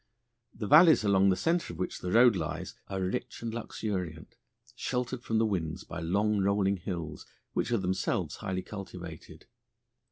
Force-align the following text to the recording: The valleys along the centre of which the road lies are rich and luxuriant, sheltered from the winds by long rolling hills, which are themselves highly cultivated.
The 0.55 0.65
valleys 0.65 1.03
along 1.03 1.29
the 1.29 1.35
centre 1.35 1.71
of 1.71 1.77
which 1.77 1.99
the 1.99 2.11
road 2.11 2.35
lies 2.35 2.73
are 2.87 2.99
rich 3.03 3.43
and 3.43 3.53
luxuriant, 3.53 4.35
sheltered 4.73 5.21
from 5.23 5.37
the 5.37 5.45
winds 5.45 5.83
by 5.83 5.99
long 5.99 6.39
rolling 6.39 6.77
hills, 6.77 7.27
which 7.53 7.71
are 7.71 7.77
themselves 7.77 8.37
highly 8.37 8.63
cultivated. 8.63 9.45